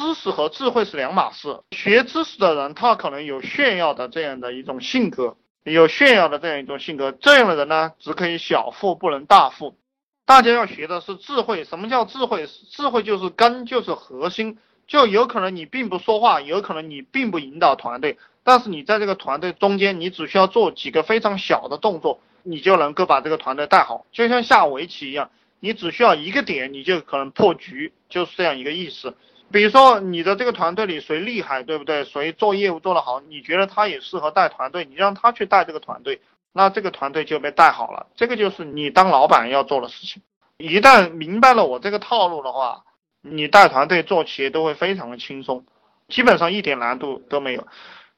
[0.00, 1.60] 知识和智慧是两码事。
[1.72, 9.76] 学知识的人，他可能有炫耀的这样的一种性格，有炫耀的这样一种性格，这样的人呢，只可以小富不能大富。
[10.24, 11.64] 大家要学的是智慧。
[11.64, 12.46] 什么叫智慧？
[12.70, 14.56] 智慧就是根，就是核心。
[14.86, 25.30] 就有可能你并不说话，有可能你并不引导团队，但是你在这个团队中间，你只需要做几个非常小的动作，你就能够把这个团队带好，就像下围棋一样，
[25.60, 29.14] 你只需要一个点，你就可能破局，就是这样一个意思。
[29.52, 32.04] 比如说你的这个团队里谁厉害，对不对？
[32.04, 36.20] 谁做业务做得好，你觉得他也适合带团队，你让他去带这个团队，
[36.52, 38.06] 那这个团队就被带好了。
[38.16, 40.22] 这个就是你当老板要做的事情。
[40.58, 42.84] 一旦明白了我这个套路的话。
[43.22, 45.66] 你带团队做企业都会非常的轻松，
[46.08, 47.66] 基本上一点难度都没有。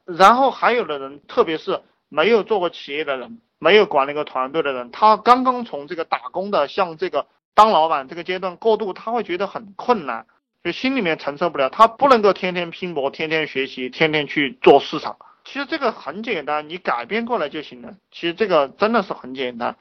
[0.04, 10.24] 然后还有的人，特别是没有做过企业的人，没有管理过团队的人，他刚刚从这个打工的向这个当老板这个阶段过渡，他会觉得很困难，
[10.64, 11.70] 就心里面承受不了。
[11.70, 15.16] 他不能够天天拼搏，天天学习，天天去做市场。
[15.44, 17.94] 其实这个很简单，你改变过来就行了。
[18.10, 19.76] 其实这个真的是很简单。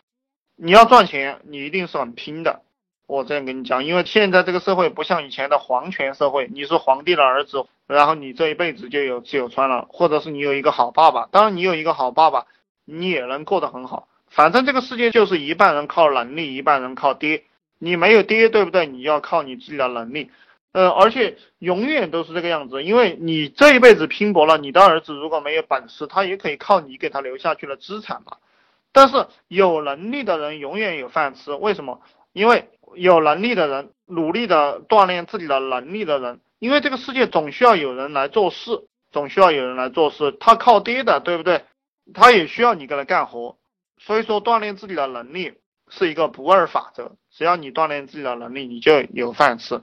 [0.56, 2.62] 你要赚钱，你一定是很拼的。
[3.08, 11.28] 我这样跟你讲，因为现在这个社会不像以前的皇权社会，你是皇帝的儿子，然后你这一辈子就有自由穿了，或者是你有一个好爸爸。
[11.30, 12.46] 当然，你有一个好爸爸，
[12.86, 14.08] 你也能过得很好。
[14.30, 17.44] 反正这个世界就是一半人靠能力，一半人靠爹。
[17.80, 18.88] 你没有爹，对不对？
[18.88, 20.32] 你要靠你自己的能力。
[20.74, 28.38] 呃，而且永远都是这个样子，因为你这一辈子拼搏了，你的儿子如果没有本事，他也可以靠你给他留下去的资产嘛。
[28.94, 32.02] 但是有能力的人永远有饭吃，为什么？
[32.34, 40.32] 因为有能力的人，努力的锻炼自己的能力的人，因为这个世界总需要有人来做事，总需要有人来做事。
[40.40, 41.64] 他靠爹的，对不对？
[42.14, 43.58] 他也需要你给他干活。
[43.98, 45.54] 所以说，锻炼自己的能力
[45.90, 47.12] 是一个不二法则。
[47.30, 49.82] 只要你锻炼自己的能力，你就有饭吃。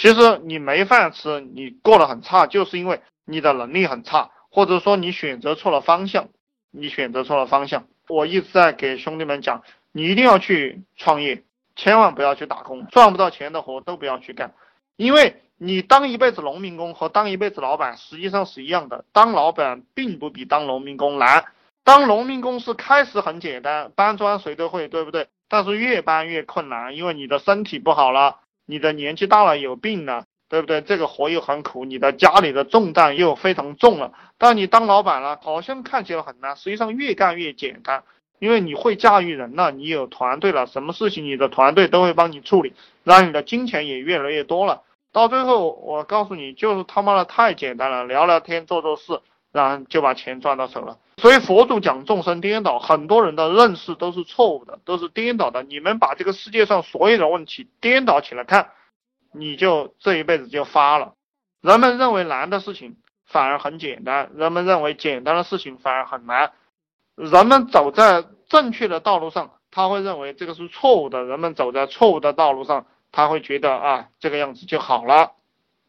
[0.00, 6.28] 其实你没饭吃，你过得很差，就是因为你的能力很差，或者说你选择错了方向。
[6.70, 7.88] 你选择错了方向。
[8.08, 11.42] 我一直在给兄弟们讲，你一定要去创业。
[11.74, 14.54] 千万不要去打工，赚不到钱的活都不要去干，
[14.94, 19.04] 因为你当一辈子农民工和当一辈子老板实际上是一样的。
[19.12, 21.44] 当老板并不比当农民工难，
[21.82, 25.26] 当农民工是开始很简单，搬砖谁都会，对不对？
[25.48, 30.82] 但是越搬越困难，因为你的身体不好了，你的年纪大了有病了，对不对？
[30.82, 34.12] 这个活又很苦，你的家里的重担又非常重了。
[34.36, 38.04] 但你当老板了，好像看起来很难，实际上越干越简单。
[38.38, 44.82] 因为你会驾驭人了，你有团队了，什么事情你的团队都会帮你处理，让你的金钱也越来越多了。
[45.12, 49.20] 到最后，我告诉你，就是他妈的太简单了，聊聊天，做做事，
[49.66, 50.98] 然就把钱赚到手了。
[51.16, 55.62] 所以佛祖讲众生颠倒，很多人的认识都是错误的，都是颠倒的。
[55.64, 58.70] 你们把这个世界上所有的问题颠倒起来看，
[59.32, 61.14] 你就这一辈子就发了。
[61.60, 62.96] 人们认为难的事情
[63.26, 66.52] 反而很简单，人们认为简单的事情反而很难。
[67.16, 75.32] 人们走在正确的道路上，他会认为这个是错误的；人们走在错误的道路上，他会觉得啊，这个样子就好了。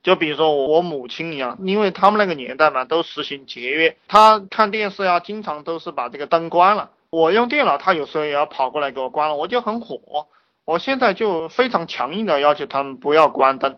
[0.04, 6.92] 就比如说我母亲一样，因为他们那个年代嘛，都实行节约，他看电视呀，经常都是把这个灯关了。
[7.10, 10.28] 我用电脑，他有时候也要跑过来给我关了，我就很火。
[10.66, 13.78] 我现在就非常强硬的要求他们不要关灯，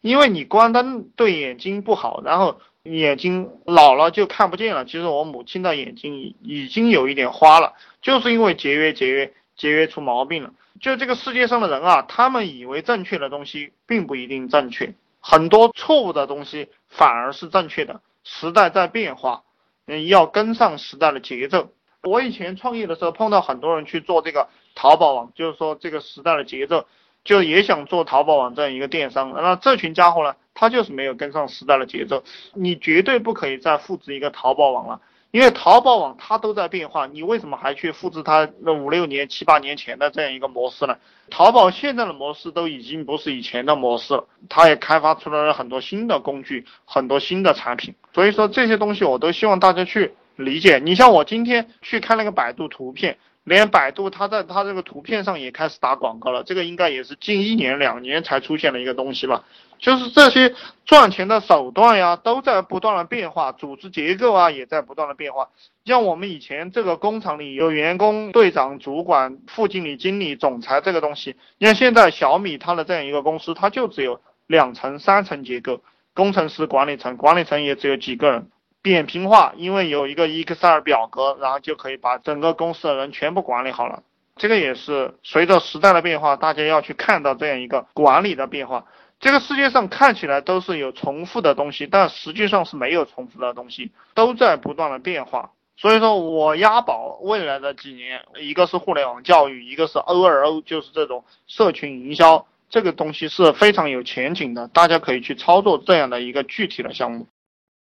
[0.00, 2.60] 因为你关灯对眼睛不好，然后。
[2.84, 4.84] 眼睛老了就看不见了。
[4.84, 10.50] 其实我母亲的眼睛已经有一点花了，就是因为节约节约节约出毛病了。
[10.80, 18.02] 就这个世界上的人啊，他们以为正确的东西并不一定正确，很多错误的东西反而是正确的。
[18.24, 19.44] 时代在变化，
[19.86, 21.70] 嗯，要跟上时代的节奏。
[22.02, 26.86] 我以前创业的时候碰到很多人去做这个淘宝网，就是说这个时代的节奏，
[27.24, 29.32] 就也想做淘宝网这样一个电商。
[29.34, 30.36] 那这群家伙呢？
[30.54, 35.00] 他就是没有跟上时代的节奏，你绝对不可以再复制一个淘宝网了，
[35.32, 40.96] 因为淘宝网它都在变化，你为什么还去复制它那五六年、七八年前的这样一个模式呢？
[41.30, 50.78] 淘宝现在的模式都已经不是以前的模式了，它也开发出来了很多新的工具，很多新的产品，所以说这些东西我都希望大家去理解。
[50.78, 53.16] 你像我今天去看那个百度图片。
[53.44, 59.44] 连百度它在它这个图片上也开始打广告了，这个应该也是近一年两年才出现的一个东西吧。
[59.78, 60.54] 就是这些
[60.84, 65.48] 赚钱的手段呀，都在不断的变化，组织结构啊也在不断的变化。
[65.84, 75.80] 像我们以前这个工厂里有员工、队长、主管、副经理、经理、总裁这个东西，你看现在小米它的这样一个公司，它就只有两层、三层结构，
[76.14, 78.46] 工程师、管理层，管理层也只有几个人。
[78.82, 84.02] 扁平化，因为有一个 Excel 表格，然后就可以把整个公司的人全部管理好了。
[84.36, 88.86] 这个也是随着时代的变化，大家要去看到这样一个管理的变化。
[89.20, 95.52] 这个世界上看起来都是有重复的东西，但实际上是没有重复的东西，都在不断的变化。
[95.76, 107.26] 所以说我押宝未来的几年，一个是互联网教育，一个是 O2O，就是这种社群营销，这个东西是非常有前景的，大家可以去操作这样的一个具体的项目。